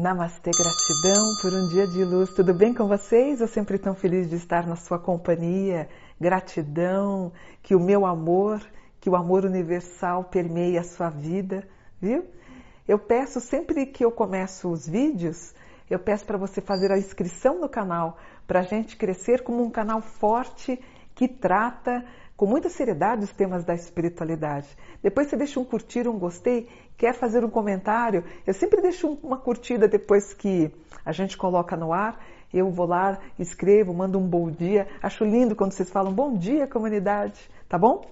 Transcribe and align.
Namastê, 0.00 0.50
gratidão 0.50 1.34
por 1.42 1.52
um 1.52 1.68
dia 1.68 1.86
de 1.86 2.02
luz. 2.02 2.30
Tudo 2.30 2.54
bem 2.54 2.72
com 2.72 2.88
vocês? 2.88 3.38
Eu 3.38 3.46
sempre 3.46 3.78
tão 3.78 3.94
feliz 3.94 4.30
de 4.30 4.36
estar 4.36 4.66
na 4.66 4.74
sua 4.74 4.98
companhia. 4.98 5.90
Gratidão, 6.18 7.30
que 7.62 7.74
o 7.74 7.78
meu 7.78 8.06
amor, 8.06 8.62
que 8.98 9.10
o 9.10 9.14
amor 9.14 9.44
universal 9.44 10.24
permeie 10.24 10.78
a 10.78 10.82
sua 10.82 11.10
vida, 11.10 11.68
viu? 12.00 12.24
Eu 12.88 12.98
peço 12.98 13.40
sempre 13.40 13.84
que 13.84 14.02
eu 14.02 14.10
começo 14.10 14.70
os 14.70 14.88
vídeos, 14.88 15.54
eu 15.90 15.98
peço 15.98 16.24
para 16.24 16.38
você 16.38 16.62
fazer 16.62 16.90
a 16.90 16.96
inscrição 16.96 17.60
no 17.60 17.68
canal, 17.68 18.16
para 18.46 18.60
a 18.60 18.62
gente 18.62 18.96
crescer 18.96 19.42
como 19.42 19.62
um 19.62 19.70
canal 19.70 20.00
forte 20.00 20.80
que 21.14 21.28
trata 21.28 22.02
com 22.40 22.46
muita 22.46 22.70
seriedade 22.70 23.24
os 23.24 23.32
temas 23.32 23.66
da 23.66 23.74
espiritualidade. 23.74 24.66
Depois 25.02 25.26
você 25.26 25.36
deixa 25.36 25.60
um 25.60 25.64
curtir, 25.64 26.08
um 26.08 26.18
gostei, 26.18 26.70
quer 26.96 27.12
fazer 27.12 27.44
um 27.44 27.50
comentário, 27.50 28.24
eu 28.46 28.54
sempre 28.54 28.80
deixo 28.80 29.18
uma 29.22 29.36
curtida 29.36 29.86
depois 29.86 30.32
que 30.32 30.74
a 31.04 31.12
gente 31.12 31.36
coloca 31.36 31.76
no 31.76 31.92
ar. 31.92 32.18
Eu 32.50 32.70
vou 32.70 32.86
lá, 32.86 33.18
escrevo, 33.38 33.92
mando 33.92 34.18
um 34.18 34.26
bom 34.26 34.50
dia. 34.50 34.88
Acho 35.02 35.22
lindo 35.22 35.54
quando 35.54 35.72
vocês 35.72 35.90
falam 35.90 36.14
bom 36.14 36.32
dia, 36.32 36.66
comunidade, 36.66 37.38
tá 37.68 37.76
bom? 37.76 38.06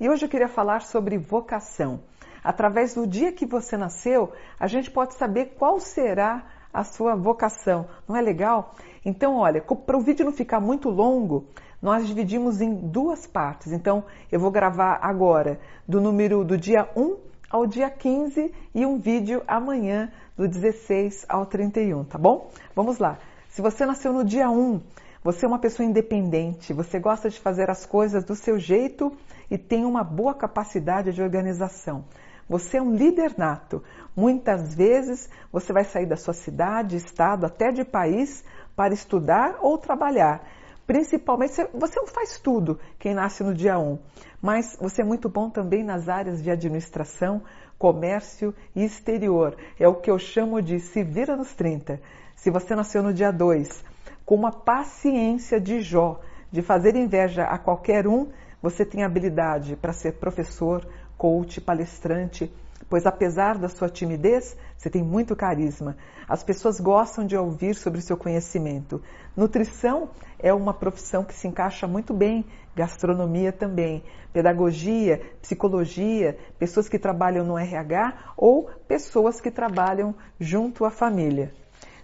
E 0.00 0.08
hoje 0.08 0.24
eu 0.24 0.30
queria 0.30 0.48
falar 0.48 0.80
sobre 0.80 1.18
vocação. 1.18 2.00
Através 2.42 2.94
do 2.94 3.06
dia 3.06 3.32
que 3.32 3.44
você 3.44 3.76
nasceu, 3.76 4.32
a 4.58 4.66
gente 4.66 4.90
pode 4.90 5.12
saber 5.12 5.56
qual 5.58 5.78
será 5.78 6.42
a 6.72 6.84
sua 6.84 7.14
vocação. 7.14 7.86
Não 8.08 8.16
é 8.16 8.22
legal? 8.22 8.74
Então, 9.04 9.36
olha, 9.36 9.60
para 9.60 9.96
o 9.98 10.00
vídeo 10.00 10.24
não 10.24 10.32
ficar 10.32 10.58
muito 10.58 10.88
longo, 10.88 11.48
nós 11.84 12.06
dividimos 12.06 12.62
em 12.62 12.74
duas 12.74 13.26
partes. 13.26 13.70
Então, 13.70 14.04
eu 14.32 14.40
vou 14.40 14.50
gravar 14.50 15.00
agora 15.02 15.60
do 15.86 16.00
número 16.00 16.42
do 16.42 16.56
dia 16.56 16.88
1 16.96 17.18
ao 17.50 17.66
dia 17.66 17.90
15 17.90 18.54
e 18.74 18.86
um 18.86 18.98
vídeo 18.98 19.42
amanhã 19.46 20.10
do 20.34 20.48
16 20.48 21.26
ao 21.28 21.44
31, 21.44 22.04
tá 22.04 22.16
bom? 22.16 22.50
Vamos 22.74 22.96
lá. 22.96 23.18
Se 23.50 23.60
você 23.60 23.84
nasceu 23.84 24.14
no 24.14 24.24
dia 24.24 24.48
1, 24.48 24.80
você 25.22 25.44
é 25.44 25.48
uma 25.48 25.58
pessoa 25.58 25.86
independente, 25.86 26.72
você 26.72 26.98
gosta 26.98 27.28
de 27.28 27.38
fazer 27.38 27.68
as 27.68 27.84
coisas 27.84 28.24
do 28.24 28.34
seu 28.34 28.58
jeito 28.58 29.12
e 29.50 29.58
tem 29.58 29.84
uma 29.84 30.02
boa 30.02 30.32
capacidade 30.32 31.12
de 31.12 31.22
organização. 31.22 32.06
Você 32.48 32.78
é 32.78 32.82
um 32.82 32.94
líder 32.94 33.34
nato. 33.36 33.82
Muitas 34.16 34.74
vezes 34.74 35.28
você 35.52 35.70
vai 35.70 35.84
sair 35.84 36.06
da 36.06 36.16
sua 36.16 36.32
cidade, 36.32 36.96
estado, 36.96 37.44
até 37.44 37.70
de 37.70 37.84
país 37.84 38.42
para 38.74 38.94
estudar 38.94 39.58
ou 39.60 39.76
trabalhar 39.76 40.42
Principalmente, 40.86 41.54
você 41.72 41.98
não 41.98 42.06
faz 42.06 42.38
tudo 42.38 42.78
quem 42.98 43.14
nasce 43.14 43.42
no 43.42 43.54
dia 43.54 43.78
1, 43.78 43.98
mas 44.40 44.76
você 44.78 45.00
é 45.00 45.04
muito 45.04 45.28
bom 45.28 45.48
também 45.48 45.82
nas 45.82 46.08
áreas 46.08 46.42
de 46.42 46.50
administração, 46.50 47.42
comércio 47.78 48.54
e 48.76 48.84
exterior. 48.84 49.56
É 49.78 49.88
o 49.88 49.94
que 49.94 50.10
eu 50.10 50.18
chamo 50.18 50.60
de 50.60 50.78
se 50.80 51.02
vira 51.02 51.36
nos 51.36 51.54
30. 51.54 52.00
Se 52.36 52.50
você 52.50 52.74
nasceu 52.74 53.02
no 53.02 53.14
dia 53.14 53.32
2, 53.32 53.82
com 54.26 54.34
uma 54.34 54.52
paciência 54.52 55.58
de 55.58 55.80
Jó, 55.80 56.20
de 56.52 56.60
fazer 56.60 56.94
inveja 56.94 57.44
a 57.44 57.58
qualquer 57.58 58.06
um, 58.06 58.28
você 58.60 58.84
tem 58.84 59.02
habilidade 59.02 59.76
para 59.76 59.92
ser 59.92 60.12
professor, 60.12 60.86
coach, 61.16 61.60
palestrante, 61.60 62.52
pois 62.88 63.06
apesar 63.06 63.58
da 63.58 63.68
sua 63.68 63.88
timidez, 63.88 64.56
você 64.76 64.90
tem 64.90 65.02
muito 65.02 65.34
carisma. 65.34 65.96
As 66.28 66.42
pessoas 66.42 66.80
gostam 66.80 67.26
de 67.26 67.36
ouvir 67.36 67.74
sobre 67.74 67.98
o 67.98 68.02
seu 68.02 68.16
conhecimento. 68.16 69.02
Nutrição 69.36 70.10
é 70.38 70.52
uma 70.52 70.74
profissão 70.74 71.24
que 71.24 71.34
se 71.34 71.48
encaixa 71.48 71.86
muito 71.86 72.14
bem, 72.14 72.44
gastronomia 72.74 73.52
também, 73.52 74.02
pedagogia, 74.32 75.20
psicologia, 75.40 76.36
pessoas 76.58 76.88
que 76.88 76.98
trabalham 76.98 77.44
no 77.44 77.58
RH 77.58 78.32
ou 78.36 78.68
pessoas 78.88 79.40
que 79.40 79.50
trabalham 79.50 80.14
junto 80.38 80.84
à 80.84 80.90
família. 80.90 81.52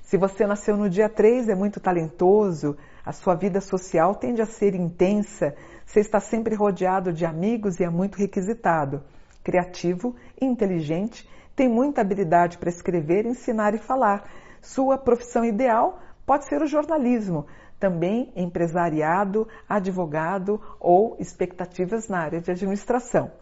Se 0.03 0.17
você 0.17 0.47
nasceu 0.47 0.77
no 0.77 0.89
dia 0.89 1.09
3, 1.09 1.49
é 1.49 1.55
muito 1.55 1.79
talentoso, 1.79 2.77
a 3.05 3.13
sua 3.13 3.35
vida 3.35 3.61
social 3.61 4.15
tende 4.15 4.43
a 4.43 4.47
ser 4.47 4.75
intensa, 4.75 5.55
você 5.87 6.01
está 6.01 6.21
sempre 6.21 6.55
rodeado 6.55 7.13
de 7.13 7.25
amigos 7.25 7.79
e 7.79 7.85
é 7.85 7.91
muito 7.91 8.17
requisitado 8.17 9.03
criativo, 9.51 10.15
inteligente, 10.41 11.29
tem 11.57 11.69
muita 11.69 12.03
habilidade 12.03 12.57
para 12.57 12.69
escrever, 12.69 13.27
ensinar 13.27 13.75
e 13.75 13.79
falar. 13.79 14.31
Sua 14.63 14.97
profissão 14.97 15.45
ideal 15.45 15.99
pode 16.25 16.45
ser 16.45 16.63
o 16.63 16.69
jornalismo, 16.69 17.47
também 17.81 18.33
empresariado, 18.37 19.49
advogado 19.69 20.61
ou 20.79 21.17
expectativas 21.19 22.09
na 22.09 22.21
área 22.21 22.41
de 22.41 22.53
administração. 22.53 23.33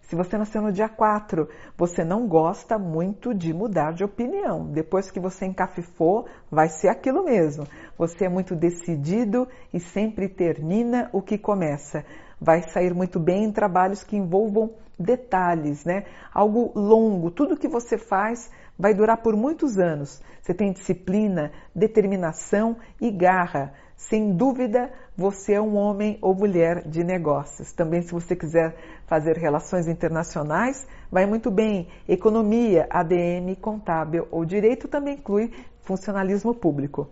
Se 0.00 0.16
você 0.16 0.38
nasceu 0.38 0.62
no 0.62 0.72
dia 0.72 0.88
4, 0.88 1.46
você 1.76 2.02
não 2.02 2.26
gosta 2.26 2.78
muito 2.78 3.34
de 3.34 3.52
mudar 3.52 3.92
de 3.92 4.04
opinião. 4.04 4.66
Depois 4.70 5.10
que 5.10 5.20
você 5.20 5.44
encafifou, 5.44 6.26
vai 6.50 6.68
ser 6.68 6.88
aquilo 6.88 7.24
mesmo. 7.24 7.66
Você 7.98 8.24
é 8.24 8.28
muito 8.28 8.56
decidido 8.56 9.46
e 9.72 9.78
sempre 9.78 10.28
termina 10.28 11.10
o 11.12 11.20
que 11.20 11.36
começa. 11.36 12.04
Vai 12.44 12.60
sair 12.62 12.92
muito 12.92 13.20
bem 13.20 13.44
em 13.44 13.52
trabalhos 13.52 14.02
que 14.02 14.16
envolvam 14.16 14.72
detalhes, 14.98 15.84
né? 15.84 16.06
Algo 16.34 16.72
longo. 16.74 17.30
Tudo 17.30 17.56
que 17.56 17.68
você 17.68 17.96
faz 17.96 18.50
vai 18.76 18.92
durar 18.92 19.18
por 19.18 19.36
muitos 19.36 19.78
anos. 19.78 20.20
Você 20.40 20.52
tem 20.52 20.72
disciplina, 20.72 21.52
determinação 21.72 22.76
e 23.00 23.12
garra. 23.12 23.72
Sem 23.96 24.34
dúvida, 24.34 24.90
você 25.16 25.52
é 25.52 25.60
um 25.60 25.76
homem 25.76 26.18
ou 26.20 26.34
mulher 26.34 26.82
de 26.84 27.04
negócios. 27.04 27.72
Também, 27.72 28.02
se 28.02 28.10
você 28.10 28.34
quiser 28.34 28.74
fazer 29.06 29.36
relações 29.36 29.86
internacionais, 29.86 30.84
vai 31.12 31.26
muito 31.26 31.48
bem. 31.48 31.86
Economia, 32.08 32.88
ADM, 32.90 33.54
contábil 33.60 34.26
ou 34.32 34.44
direito 34.44 34.88
também 34.88 35.14
inclui 35.14 35.52
funcionalismo 35.82 36.52
público. 36.52 37.08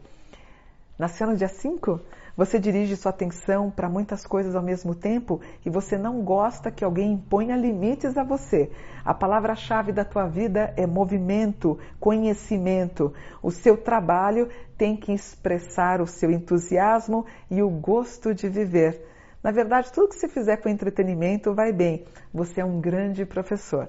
Nasceu 1.00 1.26
no 1.26 1.34
dia 1.34 1.48
5? 1.48 1.98
Você 2.36 2.58
dirige 2.58 2.94
sua 2.94 3.08
atenção 3.08 3.70
para 3.70 3.88
muitas 3.88 4.26
coisas 4.26 4.54
ao 4.54 4.62
mesmo 4.62 4.94
tempo 4.94 5.40
e 5.64 5.70
você 5.70 5.96
não 5.96 6.22
gosta 6.22 6.70
que 6.70 6.84
alguém 6.84 7.12
imponha 7.12 7.56
limites 7.56 8.18
a 8.18 8.22
você. 8.22 8.70
A 9.02 9.14
palavra-chave 9.14 9.92
da 9.92 10.04
tua 10.04 10.26
vida 10.26 10.74
é 10.76 10.86
movimento, 10.86 11.78
conhecimento. 11.98 13.14
O 13.42 13.50
seu 13.50 13.78
trabalho 13.78 14.50
tem 14.76 14.94
que 14.94 15.10
expressar 15.10 16.02
o 16.02 16.06
seu 16.06 16.30
entusiasmo 16.30 17.24
e 17.50 17.62
o 17.62 17.70
gosto 17.70 18.34
de 18.34 18.50
viver. 18.50 19.02
Na 19.42 19.50
verdade, 19.50 19.90
tudo 19.90 20.10
que 20.10 20.16
você 20.16 20.28
fizer 20.28 20.58
com 20.58 20.68
entretenimento 20.68 21.54
vai 21.54 21.72
bem. 21.72 22.04
Você 22.30 22.60
é 22.60 22.64
um 22.64 22.78
grande 22.78 23.24
professor. 23.24 23.88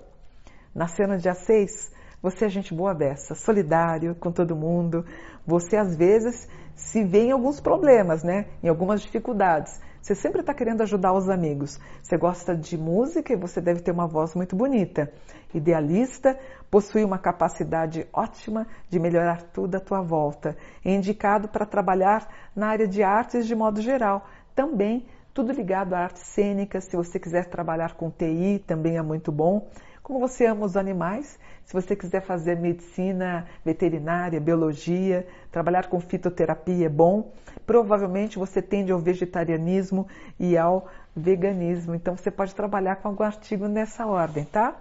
Nasceu 0.73 1.09
no 1.09 1.17
dia 1.17 1.33
6? 1.33 1.91
Você 2.21 2.45
é 2.45 2.49
gente 2.49 2.71
boa 2.71 2.93
dessa, 2.93 3.33
solidário 3.33 4.13
com 4.13 4.31
todo 4.31 4.55
mundo. 4.55 5.03
Você 5.43 5.75
às 5.75 5.95
vezes 5.95 6.47
se 6.75 7.03
vê 7.03 7.23
em 7.25 7.31
alguns 7.31 7.59
problemas, 7.59 8.23
né? 8.23 8.45
Em 8.61 8.67
algumas 8.67 9.01
dificuldades. 9.01 9.81
Você 9.99 10.13
sempre 10.13 10.41
está 10.41 10.53
querendo 10.53 10.81
ajudar 10.81 11.13
os 11.13 11.29
amigos. 11.29 11.79
Você 12.01 12.17
gosta 12.17 12.55
de 12.55 12.77
música 12.77 13.33
e 13.33 13.35
você 13.35 13.59
deve 13.59 13.81
ter 13.81 13.91
uma 13.91 14.07
voz 14.07 14.35
muito 14.35 14.55
bonita. 14.55 15.11
Idealista, 15.51 16.37
possui 16.69 17.03
uma 17.03 17.17
capacidade 17.17 18.07
ótima 18.13 18.67
de 18.87 18.99
melhorar 18.99 19.41
tudo 19.51 19.75
à 19.75 19.79
tua 19.79 20.01
volta. 20.01 20.55
É 20.85 20.93
indicado 20.93 21.47
para 21.47 21.65
trabalhar 21.65 22.27
na 22.55 22.67
área 22.67 22.87
de 22.87 23.01
artes 23.01 23.47
de 23.47 23.55
modo 23.55 23.81
geral. 23.81 24.27
Também 24.55 25.07
tudo 25.33 25.51
ligado 25.51 25.93
à 25.93 25.99
artes 25.99 26.23
cênicas. 26.23 26.85
Se 26.85 26.95
você 26.95 27.19
quiser 27.19 27.45
trabalhar 27.45 27.95
com 27.95 28.11
TI, 28.11 28.63
também 28.67 28.97
é 28.97 29.01
muito 29.01 29.31
bom. 29.31 29.67
Como 30.11 30.27
você 30.27 30.45
ama 30.45 30.65
os 30.65 30.75
animais, 30.75 31.39
se 31.63 31.71
você 31.71 31.95
quiser 31.95 32.19
fazer 32.19 32.57
medicina 32.57 33.47
veterinária, 33.63 34.41
biologia, 34.41 35.25
trabalhar 35.49 35.87
com 35.87 36.01
fitoterapia 36.01 36.87
é 36.87 36.89
bom. 36.89 37.31
Provavelmente 37.65 38.37
você 38.37 38.61
tende 38.61 38.91
ao 38.91 38.99
vegetarianismo 38.99 40.05
e 40.37 40.57
ao 40.57 40.89
veganismo. 41.15 41.95
Então 41.95 42.17
você 42.17 42.29
pode 42.29 42.53
trabalhar 42.53 42.97
com 42.97 43.07
algum 43.07 43.23
artigo 43.23 43.69
nessa 43.69 44.05
ordem, 44.05 44.43
tá? 44.43 44.75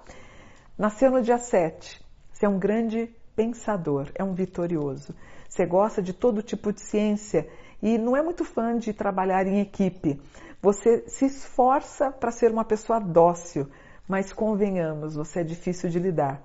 Nasceu 0.76 1.12
no 1.12 1.22
dia 1.22 1.38
7. 1.38 2.04
Você 2.32 2.44
é 2.44 2.48
um 2.48 2.58
grande 2.58 3.08
pensador, 3.36 4.08
é 4.16 4.24
um 4.24 4.34
vitorioso. 4.34 5.14
Você 5.48 5.64
gosta 5.64 6.02
de 6.02 6.12
todo 6.12 6.42
tipo 6.42 6.72
de 6.72 6.80
ciência 6.80 7.48
e 7.80 7.96
não 7.98 8.16
é 8.16 8.22
muito 8.22 8.44
fã 8.44 8.76
de 8.76 8.92
trabalhar 8.92 9.46
em 9.46 9.60
equipe. 9.60 10.20
Você 10.60 11.04
se 11.06 11.26
esforça 11.26 12.10
para 12.10 12.32
ser 12.32 12.50
uma 12.50 12.64
pessoa 12.64 12.98
dócil, 12.98 13.68
mas 14.10 14.32
convenhamos, 14.32 15.14
você 15.14 15.38
é 15.38 15.44
difícil 15.44 15.88
de 15.88 16.00
lidar. 16.00 16.42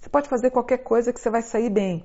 Você 0.00 0.08
pode 0.08 0.30
fazer 0.30 0.50
qualquer 0.50 0.78
coisa 0.78 1.12
que 1.12 1.20
você 1.20 1.28
vai 1.28 1.42
sair 1.42 1.68
bem, 1.68 2.02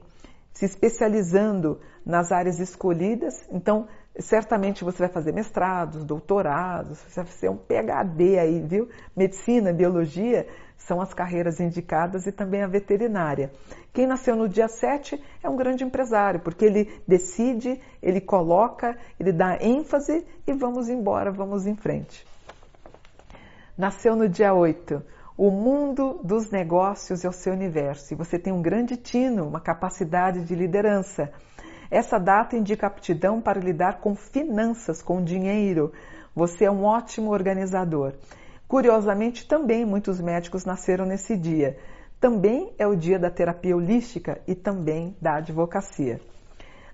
se 0.51 0.65
especializando 0.65 1.79
nas 2.05 2.29
áreas 2.29 2.59
escolhidas. 2.59 3.41
Então, 3.49 3.87
certamente 4.19 4.83
você 4.83 4.97
vai 4.97 5.07
fazer 5.07 5.31
mestrados, 5.31 6.03
doutorados, 6.03 6.97
você 6.99 7.23
vai 7.23 7.31
ser 7.31 7.49
um 7.49 7.55
PhD 7.55 8.37
aí, 8.37 8.59
viu? 8.59 8.89
Medicina, 9.15 9.71
biologia 9.71 10.45
são 10.75 10.99
as 10.99 11.13
carreiras 11.13 11.61
indicadas 11.61 12.27
e 12.27 12.31
também 12.33 12.61
a 12.61 12.67
veterinária. 12.67 13.49
Quem 13.93 14.05
nasceu 14.05 14.35
no 14.35 14.49
dia 14.49 14.67
7 14.67 15.23
é 15.41 15.49
um 15.49 15.55
grande 15.55 15.85
empresário, 15.85 16.41
porque 16.41 16.65
ele 16.65 17.01
decide, 17.07 17.79
ele 18.03 18.19
coloca, 18.19 18.97
ele 19.17 19.31
dá 19.31 19.57
ênfase 19.61 20.27
e 20.45 20.51
vamos 20.51 20.89
embora, 20.89 21.31
vamos 21.31 21.65
em 21.65 21.77
frente. 21.77 22.29
Nasceu 23.81 24.15
no 24.15 24.29
dia 24.29 24.53
8. 24.53 25.01
O 25.35 25.49
mundo 25.49 26.19
dos 26.23 26.51
negócios 26.51 27.25
é 27.25 27.27
o 27.27 27.31
seu 27.31 27.51
universo 27.51 28.13
e 28.13 28.15
você 28.15 28.37
tem 28.37 28.53
um 28.53 28.61
grande 28.61 28.95
tino, 28.95 29.47
uma 29.47 29.59
capacidade 29.59 30.43
de 30.43 30.53
liderança. 30.53 31.31
Essa 31.89 32.19
data 32.19 32.55
indica 32.55 32.85
aptidão 32.85 33.41
para 33.41 33.59
lidar 33.59 33.99
com 33.99 34.13
finanças, 34.13 35.01
com 35.01 35.23
dinheiro. 35.23 35.91
Você 36.35 36.65
é 36.65 36.71
um 36.71 36.83
ótimo 36.83 37.31
organizador. 37.31 38.13
Curiosamente, 38.67 39.47
também 39.47 39.83
muitos 39.83 40.21
médicos 40.21 40.63
nasceram 40.63 41.07
nesse 41.07 41.35
dia. 41.35 41.75
Também 42.19 42.71
é 42.77 42.85
o 42.85 42.95
dia 42.95 43.17
da 43.17 43.31
terapia 43.31 43.75
holística 43.75 44.39
e 44.47 44.53
também 44.53 45.17
da 45.19 45.37
advocacia. 45.37 46.21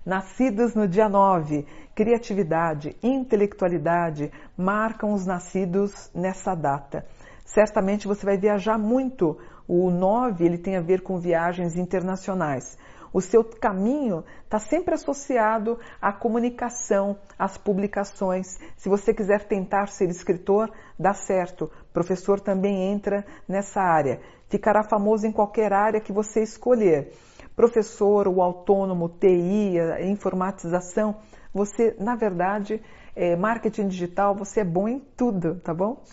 Nascidos 0.07 0.73
no 0.73 0.87
dia 0.87 1.09
9, 1.09 1.67
criatividade, 1.93 2.95
intelectualidade 3.03 4.31
marcam 4.55 5.11
os 5.11 5.25
nascidos 5.25 6.09
nessa 6.15 6.55
data. 6.55 7.05
Certamente 7.43 8.07
você 8.07 8.25
vai 8.25 8.37
viajar 8.37 8.77
muito. 8.77 9.37
O 9.67 9.91
9 9.91 10.45
ele 10.45 10.57
tem 10.57 10.77
a 10.77 10.81
ver 10.81 11.01
com 11.01 11.19
viagens 11.19 11.75
internacionais. 11.75 12.77
O 13.11 13.19
seu 13.19 13.43
caminho 13.43 14.23
está 14.45 14.59
sempre 14.59 14.93
associado 14.93 15.77
à 16.01 16.13
comunicação, 16.13 17.17
às 17.37 17.57
publicações. 17.57 18.57
Se 18.77 18.87
você 18.87 19.13
quiser 19.13 19.43
tentar 19.43 19.87
ser 19.87 20.09
escritor, 20.09 20.71
dá 20.97 21.13
certo. 21.13 21.69
Professor 21.91 22.39
também 22.39 22.93
entra 22.93 23.25
nessa 23.45 23.81
área. 23.81 24.21
Ficará 24.47 24.83
famoso 24.83 25.27
em 25.27 25.33
qualquer 25.33 25.73
área 25.73 25.99
que 25.99 26.13
você 26.13 26.43
escolher 26.43 27.11
professor, 27.57 28.27
o 28.27 28.39
autônomo, 28.39 29.09
TI, 29.09 29.77
informatização, 30.03 31.15
você, 31.51 31.95
na 31.99 32.15
verdade, 32.15 32.79
é, 33.15 33.35
marketing 33.35 33.87
digital, 33.87 34.35
você 34.35 34.59
é 34.59 34.63
bom 34.63 34.87
em 34.87 34.99
tudo, 34.99 35.55
tá 35.55 35.73
bom? 35.73 36.03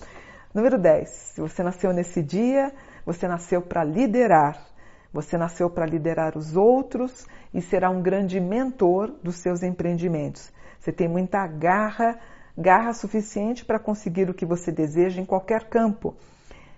Número 0.55 0.79
10. 0.79 1.07
Se 1.35 1.41
você 1.43 1.63
nasceu 1.63 1.93
nesse 1.93 2.23
dia, 2.23 2.73
você 3.05 3.29
nasceu 3.29 3.61
para 3.61 3.85
liderar. 3.85 4.59
Você 5.13 5.37
nasceu 5.37 5.69
para 5.69 5.85
liderar 5.85 6.35
os 6.35 6.57
outros 6.57 7.27
e 7.53 7.61
será 7.61 7.91
um 7.91 8.01
grande 8.01 8.41
mentor 8.41 9.15
dos 9.23 9.37
seus 9.37 9.63
empreendimentos. 9.63 10.51
Você 10.81 10.93
tem 10.93 11.07
muita 11.07 11.47
garra, 11.47 12.19
garra 12.57 12.95
suficiente 12.95 13.67
para 13.67 13.79
conseguir 13.79 14.31
o 14.31 14.35
que 14.35 14.47
você 14.47 14.73
deseja 14.73 15.21
em 15.21 15.27
qualquer 15.27 15.69
campo. 15.69 16.17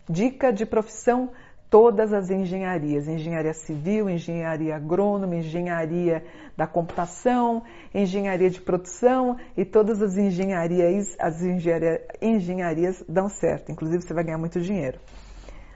Dica 0.08 0.52
de 0.52 0.66
profissão 0.66 1.30
todas 1.68 2.12
as 2.12 2.30
engenharias, 2.30 3.08
engenharia 3.08 3.52
civil, 3.52 4.08
engenharia 4.08 4.76
agrônoma, 4.76 5.36
engenharia 5.36 6.24
da 6.56 6.66
computação, 6.66 7.62
engenharia 7.94 8.50
de 8.50 8.60
produção 8.60 9.36
e 9.56 9.64
todas 9.64 10.00
as 10.00 10.16
engenharias, 10.16 11.16
as 11.18 11.42
engenharia, 11.42 12.06
engenharias 12.22 13.04
dão 13.08 13.28
certo, 13.28 13.72
inclusive 13.72 14.02
você 14.02 14.14
vai 14.14 14.24
ganhar 14.24 14.38
muito 14.38 14.60
dinheiro. 14.60 14.98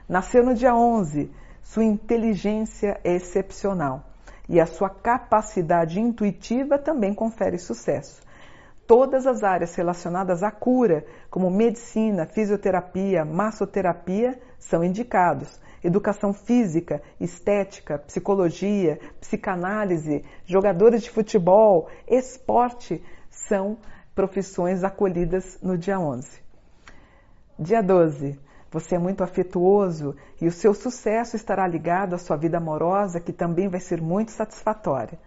Nasceu 0.08 0.44
no 0.44 0.54
dia 0.54 0.74
11, 0.74 1.30
sua 1.62 1.84
inteligência 1.84 3.00
é 3.04 3.14
excepcional 3.14 4.04
e 4.48 4.60
a 4.60 4.66
sua 4.66 4.90
capacidade 4.90 6.00
intuitiva 6.00 6.78
também 6.78 7.14
confere 7.14 7.58
sucesso. 7.58 8.20
Todas 8.86 9.24
as 9.24 9.44
áreas 9.44 9.76
relacionadas 9.76 10.42
à 10.42 10.50
cura, 10.50 11.04
como 11.30 11.48
medicina, 11.48 12.26
fisioterapia, 12.26 13.24
massoterapia, 13.24 14.36
são 14.60 14.84
indicados 14.84 15.60
educação 15.82 16.32
física, 16.32 17.02
estética, 17.18 17.98
psicologia, 17.98 19.00
psicanálise, 19.20 20.24
jogadores 20.44 21.02
de 21.02 21.10
futebol, 21.10 21.88
esporte 22.06 23.02
são 23.30 23.78
profissões 24.14 24.84
acolhidas 24.84 25.58
no 25.62 25.78
dia 25.78 25.98
11. 25.98 26.28
Dia 27.58 27.82
12. 27.82 28.38
Você 28.70 28.94
é 28.94 28.98
muito 28.98 29.24
afetuoso 29.24 30.14
e 30.40 30.46
o 30.46 30.52
seu 30.52 30.72
sucesso 30.74 31.34
estará 31.34 31.66
ligado 31.66 32.14
à 32.14 32.18
sua 32.18 32.36
vida 32.36 32.58
amorosa, 32.58 33.20
que 33.20 33.32
também 33.32 33.68
vai 33.68 33.80
ser 33.80 34.00
muito 34.00 34.30
satisfatória. 34.30 35.18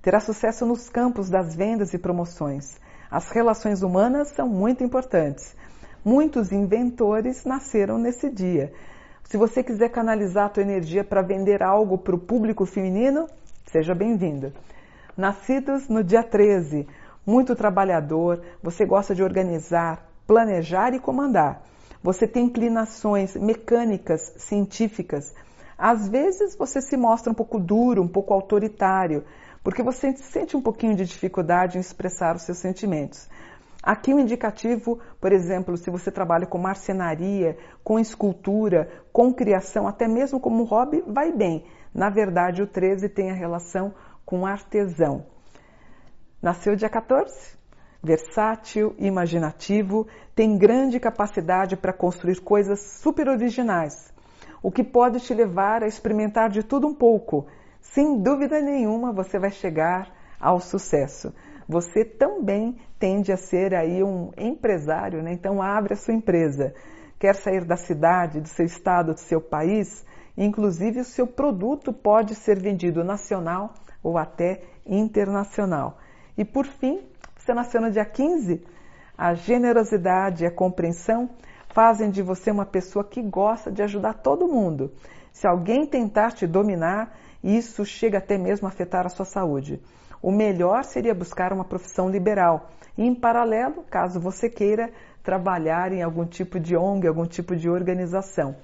Terá 0.00 0.20
sucesso 0.20 0.64
nos 0.66 0.88
campos 0.88 1.28
das 1.28 1.54
vendas 1.54 1.94
e 1.94 1.98
promoções. 1.98 2.80
As 3.10 3.30
relações 3.30 3.82
humanas 3.82 4.28
são 4.28 4.48
muito 4.48 4.84
importantes. 4.84 5.56
Muitos 6.04 6.52
inventores 6.52 7.44
nasceram 7.44 7.98
nesse 7.98 8.28
dia 8.30 8.72
se 9.32 9.38
você 9.38 9.62
quiser 9.62 9.88
canalizar 9.88 10.44
a 10.44 10.48
tua 10.50 10.62
energia 10.62 11.02
para 11.02 11.22
vender 11.22 11.62
algo 11.62 11.96
para 11.96 12.14
o 12.14 12.18
público 12.18 12.66
feminino, 12.66 13.26
seja 13.64 13.94
bem-vindo. 13.94 14.52
Nascidos 15.16 15.88
no 15.88 16.04
dia 16.04 16.22
13, 16.22 16.86
muito 17.26 17.56
trabalhador, 17.56 18.42
você 18.62 18.84
gosta 18.84 19.14
de 19.14 19.22
organizar, 19.22 20.06
planejar 20.26 20.92
e 20.92 21.00
comandar. 21.00 21.62
Você 22.02 22.26
tem 22.26 22.44
inclinações 22.44 23.34
mecânicas, 23.34 24.34
científicas. 24.36 25.32
Às 25.78 26.10
vezes 26.10 26.54
você 26.54 26.82
se 26.82 26.98
mostra 26.98 27.32
um 27.32 27.34
pouco 27.34 27.58
duro, 27.58 28.02
um 28.02 28.08
pouco 28.08 28.34
autoritário, 28.34 29.24
porque 29.64 29.82
você 29.82 30.14
sente 30.14 30.58
um 30.58 30.60
pouquinho 30.60 30.94
de 30.94 31.06
dificuldade 31.06 31.78
em 31.78 31.80
expressar 31.80 32.36
os 32.36 32.42
seus 32.42 32.58
sentimentos. 32.58 33.30
Aqui 33.82 34.14
o 34.14 34.16
um 34.16 34.20
indicativo, 34.20 35.00
por 35.20 35.32
exemplo, 35.32 35.76
se 35.76 35.90
você 35.90 36.08
trabalha 36.08 36.46
com 36.46 36.56
marcenaria, 36.56 37.58
com 37.82 37.98
escultura, 37.98 38.88
com 39.12 39.34
criação, 39.34 39.88
até 39.88 40.06
mesmo 40.06 40.38
como 40.38 40.62
hobby, 40.62 41.02
vai 41.04 41.32
bem. 41.32 41.64
Na 41.92 42.08
verdade, 42.08 42.62
o 42.62 42.66
13 42.66 43.08
tem 43.08 43.32
a 43.32 43.34
relação 43.34 43.92
com 44.24 44.46
artesão. 44.46 45.26
Nasceu 46.40 46.76
dia 46.76 46.88
14? 46.88 47.58
Versátil, 48.00 48.94
imaginativo, 48.98 50.06
tem 50.32 50.56
grande 50.56 51.00
capacidade 51.00 51.76
para 51.76 51.92
construir 51.92 52.40
coisas 52.40 52.80
super 52.80 53.28
originais, 53.28 54.12
o 54.62 54.70
que 54.70 54.84
pode 54.84 55.20
te 55.20 55.34
levar 55.34 55.82
a 55.82 55.88
experimentar 55.88 56.50
de 56.50 56.62
tudo 56.62 56.86
um 56.86 56.94
pouco. 56.94 57.46
Sem 57.80 58.22
dúvida 58.22 58.60
nenhuma, 58.60 59.12
você 59.12 59.40
vai 59.40 59.50
chegar 59.50 60.08
ao 60.40 60.60
sucesso 60.60 61.32
você 61.68 62.04
também 62.04 62.76
tende 62.98 63.32
a 63.32 63.36
ser 63.36 63.74
aí 63.74 64.02
um 64.02 64.30
empresário, 64.36 65.22
né? 65.22 65.32
Então 65.32 65.62
abre 65.62 65.94
a 65.94 65.96
sua 65.96 66.14
empresa. 66.14 66.74
Quer 67.18 67.34
sair 67.34 67.64
da 67.64 67.76
cidade, 67.76 68.40
do 68.40 68.48
seu 68.48 68.66
estado, 68.66 69.14
do 69.14 69.20
seu 69.20 69.40
país? 69.40 70.04
Inclusive 70.36 71.00
o 71.00 71.04
seu 71.04 71.26
produto 71.26 71.92
pode 71.92 72.34
ser 72.34 72.58
vendido 72.58 73.04
nacional 73.04 73.74
ou 74.02 74.18
até 74.18 74.62
internacional. 74.86 75.98
E 76.36 76.44
por 76.44 76.66
fim, 76.66 77.00
você 77.36 77.54
nasceu 77.54 77.80
no 77.80 77.90
dia 77.90 78.04
15? 78.04 78.64
A 79.16 79.34
generosidade 79.34 80.42
e 80.42 80.46
a 80.46 80.50
compreensão 80.50 81.30
fazem 81.68 82.10
de 82.10 82.22
você 82.22 82.50
uma 82.50 82.66
pessoa 82.66 83.04
que 83.04 83.22
gosta 83.22 83.70
de 83.70 83.82
ajudar 83.82 84.14
todo 84.14 84.48
mundo. 84.48 84.92
Se 85.32 85.46
alguém 85.46 85.86
tentar 85.86 86.32
te 86.32 86.46
dominar, 86.46 87.16
isso 87.42 87.84
chega 87.84 88.18
até 88.18 88.36
mesmo 88.36 88.66
a 88.66 88.70
afetar 88.70 89.06
a 89.06 89.08
sua 89.08 89.24
saúde 89.24 89.80
o 90.22 90.30
melhor 90.30 90.84
seria 90.84 91.14
buscar 91.14 91.52
uma 91.52 91.64
profissão 91.64 92.08
liberal. 92.08 92.70
E, 92.96 93.04
em 93.04 93.14
paralelo, 93.14 93.82
caso 93.90 94.20
você 94.20 94.48
queira 94.48 94.90
trabalhar 95.22 95.92
em 95.92 96.02
algum 96.02 96.24
tipo 96.24 96.60
de 96.60 96.76
ONG, 96.76 97.06
algum 97.06 97.26
tipo 97.26 97.56
de 97.56 97.68
organização. 97.68 98.54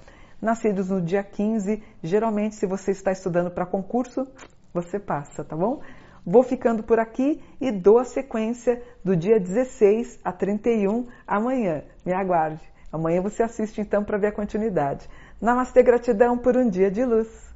Nascidos 0.41 0.89
no 0.89 1.03
dia 1.03 1.23
15, 1.23 1.83
geralmente, 2.03 2.55
se 2.55 2.67
você 2.67 2.93
está 2.93 3.11
estudando 3.11 3.51
para 3.51 3.67
concurso, 3.67 4.27
você 4.73 4.99
passa, 5.01 5.45
tá 5.45 5.57
bom? 5.57 5.81
Vou 6.25 6.43
ficando 6.43 6.83
por 6.83 7.01
aqui 7.01 7.43
e 7.61 7.73
dou 7.73 7.99
a 7.99 8.05
sequência 8.05 8.81
do 9.03 9.17
dia 9.17 9.41
16 9.41 10.21
a 10.23 10.31
31 10.31 11.07
amanhã. 11.27 11.83
Me 12.05 12.13
aguarde. 12.13 12.63
Amanhã 12.93 13.21
você 13.21 13.43
assiste 13.43 13.81
então 13.81 14.05
para 14.05 14.19
ver 14.19 14.29
a 14.29 14.33
continuidade. 14.33 15.09
Namastê, 15.41 15.83
gratidão 15.83 16.39
por 16.39 16.57
um 16.57 16.69
dia 16.69 16.91
de 16.91 17.05
luz. 17.05 17.48